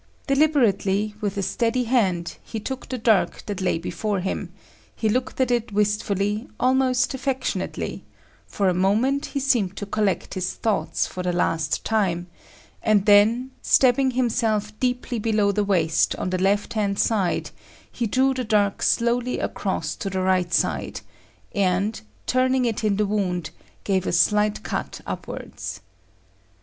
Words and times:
Deliberately, 0.25 1.13
with 1.21 1.37
a 1.37 1.43
steady 1.43 1.83
hand, 1.83 2.37
he 2.41 2.59
took 2.59 2.89
the 2.89 2.97
dirk 2.97 3.45
that 3.45 3.61
lay 3.61 3.77
before 3.77 4.19
him; 4.21 4.51
he 4.95 5.07
looked 5.07 5.39
at 5.39 5.51
it 5.51 5.71
wistfully, 5.71 6.47
almost 6.59 7.13
affectionately; 7.13 8.03
for 8.47 8.67
a 8.67 8.73
moment 8.73 9.27
he 9.27 9.39
seemed 9.39 9.77
to 9.77 9.85
collect 9.85 10.33
his 10.33 10.53
thoughts 10.55 11.05
for 11.05 11.21
the 11.21 11.31
last 11.31 11.85
time, 11.85 12.25
and 12.81 13.05
then 13.05 13.51
stabbing 13.61 14.09
himself 14.09 14.73
deeply 14.79 15.19
below 15.19 15.51
the 15.51 15.63
waist 15.63 16.15
on 16.15 16.31
the 16.31 16.41
left 16.41 16.73
hand 16.73 16.97
side, 16.97 17.51
he 17.91 18.07
drew 18.07 18.33
the 18.33 18.43
dirk 18.43 18.81
slowly 18.81 19.37
across 19.37 19.95
to 19.95 20.09
the 20.09 20.21
right 20.21 20.51
side, 20.51 21.01
and, 21.53 22.01
turning 22.25 22.65
it 22.65 22.83
in 22.83 22.95
the 22.97 23.05
wound, 23.05 23.51
gave 23.83 24.07
a 24.07 24.11
slight 24.11 24.63
cut 24.63 24.99
upwards. 25.05 25.81